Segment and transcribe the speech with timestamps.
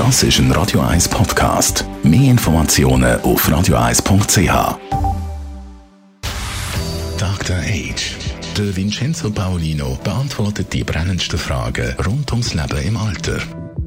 [0.00, 1.84] Das ist ein Radio 1 Podcast.
[2.02, 4.78] Mehr Informationen auf radio1.ch.
[7.18, 7.56] Dr.
[7.56, 8.16] Age.
[8.56, 13.40] Der Vincenzo Paolino beantwortet die brennendsten Fragen rund ums Leben im Alter.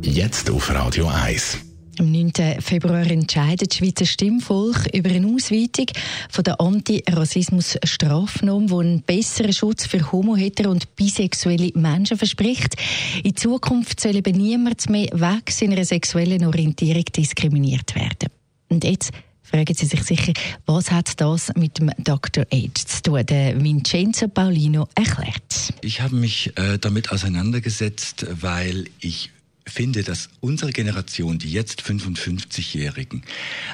[0.03, 1.72] Jetzt auf Radio 1.
[1.99, 2.31] Am 9.
[2.59, 5.85] Februar entscheidet das Schweizer Stimmvolk über eine Ausweitung
[6.29, 12.75] von der Anti-Rassismus-Strafnorm, die einen besseren Schutz für homo-, hetero- und bisexuelle Menschen verspricht.
[13.23, 18.29] In Zukunft soll eben niemand mehr wegen seiner sexuellen Orientierung diskriminiert werden.
[18.69, 19.11] Und jetzt
[19.43, 20.33] fragen Sie sich sicher,
[20.65, 22.47] was hat das mit dem Dr.
[22.51, 23.23] Age zu tun?
[23.25, 25.75] Der Vincenzo Paulino erklärt.
[25.81, 29.29] Ich habe mich äh, damit auseinandergesetzt, weil ich
[29.65, 33.23] finde, dass unsere Generation, die jetzt 55-Jährigen,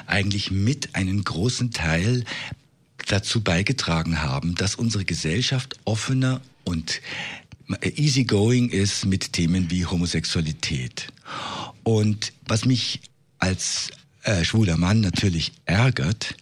[0.06, 2.24] eigentlich mit einen großen Teil
[3.06, 7.00] dazu beigetragen haben, dass unsere Gesellschaft offener und
[7.82, 11.08] easygoing ist mit Themen wie Homosexualität.
[11.82, 13.00] Und was mich
[13.38, 13.90] als
[14.24, 16.36] äh, schwuler Mann natürlich ärgert,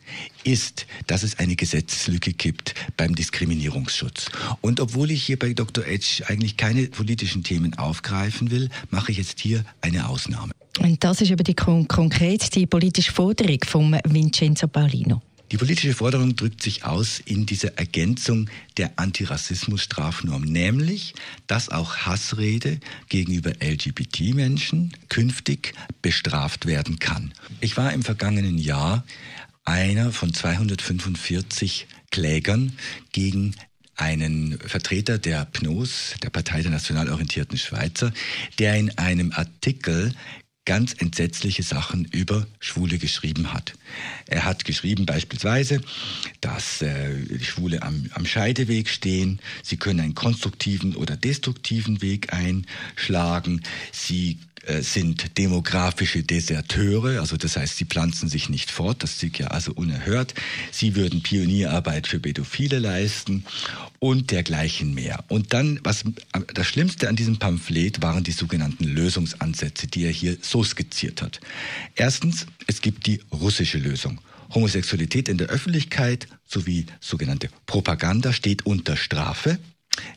[0.44, 4.30] ist, dass es eine Gesetzeslücke gibt beim Diskriminierungsschutz.
[4.60, 5.86] Und obwohl ich hier bei Dr.
[5.86, 10.52] Edge eigentlich keine politischen Themen aufgreifen will, mache ich jetzt hier eine Ausnahme.
[10.80, 15.22] Und das ist aber die konkret die politische Forderung von Vincenzo Paulino.
[15.50, 21.14] Die politische Forderung drückt sich aus in dieser Ergänzung der Antirassismus-Strafnorm, nämlich,
[21.46, 27.32] dass auch Hassrede gegenüber LGBT-Menschen künftig bestraft werden kann.
[27.60, 29.04] Ich war im vergangenen Jahr
[29.64, 32.76] einer von 245 Klägern
[33.12, 33.54] gegen
[33.96, 38.12] einen Vertreter der PNOS, der Partei der national orientierten Schweizer,
[38.58, 40.14] der in einem Artikel
[40.68, 43.72] ganz entsetzliche Sachen über Schwule geschrieben hat.
[44.26, 45.80] Er hat geschrieben beispielsweise,
[46.42, 53.62] dass äh, Schwule am, am Scheideweg stehen, sie können einen konstruktiven oder destruktiven Weg einschlagen,
[53.92, 54.36] sie
[54.80, 59.72] sind demografische Deserteure, also das heißt, sie pflanzen sich nicht fort, das ist ja also
[59.72, 60.34] unerhört.
[60.72, 63.44] Sie würden Pionierarbeit für Pädophile leisten
[63.98, 65.24] und dergleichen mehr.
[65.28, 66.04] Und dann, was
[66.54, 71.40] das Schlimmste an diesem Pamphlet waren die sogenannten Lösungsansätze, die er hier so skizziert hat.
[71.94, 74.20] Erstens, es gibt die russische Lösung.
[74.54, 79.58] Homosexualität in der Öffentlichkeit sowie sogenannte Propaganda steht unter Strafe,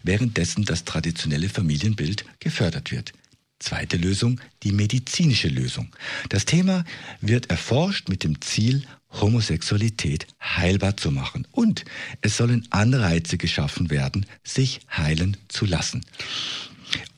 [0.03, 3.13] währenddessen das traditionelle Familienbild gefördert wird.
[3.61, 5.95] Zweite Lösung, die medizinische Lösung.
[6.29, 6.83] Das Thema
[7.21, 11.45] wird erforscht mit dem Ziel, Homosexualität heilbar zu machen.
[11.51, 11.85] Und
[12.21, 16.03] es sollen Anreize geschaffen werden, sich heilen zu lassen.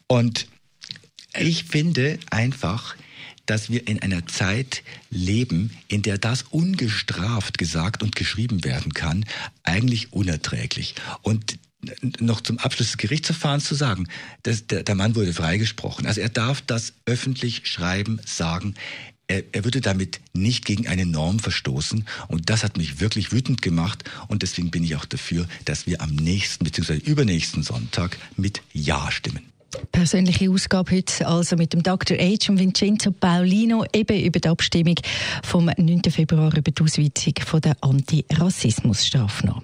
[0.07, 0.47] Und
[1.33, 2.95] ich finde einfach,
[3.45, 9.25] dass wir in einer Zeit leben, in der das ungestraft gesagt und geschrieben werden kann,
[9.63, 10.95] eigentlich unerträglich.
[11.21, 11.57] Und
[12.19, 14.07] noch zum Abschluss des Gerichtsverfahrens zu sagen,
[14.43, 16.05] dass der, der Mann wurde freigesprochen.
[16.05, 18.75] Also er darf das öffentlich schreiben, sagen.
[19.27, 22.05] Er, er würde damit nicht gegen eine Norm verstoßen.
[22.27, 24.03] Und das hat mich wirklich wütend gemacht.
[24.27, 26.95] Und deswegen bin ich auch dafür, dass wir am nächsten bzw.
[26.95, 29.53] übernächsten Sonntag mit Ja stimmen.
[29.91, 32.17] Persönliche Ausgabe heute also mit dem Dr.
[32.17, 32.49] H.
[32.49, 34.95] und Vincenzo Paulino eben über die Abstimmung
[35.43, 36.01] vom 9.
[36.09, 39.63] Februar über die Ausweitung der Antirassismusstrafnorm.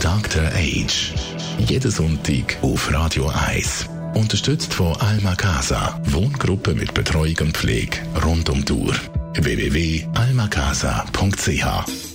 [0.00, 0.42] Dr.
[0.54, 1.12] Age.
[1.58, 3.86] Jeden Sonntag auf Radio 1.
[4.14, 5.98] Unterstützt von Alma Casa.
[6.04, 8.94] Wohngruppe mit Betreuung und Pflege rund um die Uhr.
[9.34, 12.10] www.almacasa.ch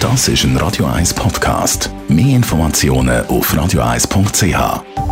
[0.00, 1.90] Das ist ein Radio 1 Podcast.
[2.08, 5.07] Mehr Informationen auf radio1.ch.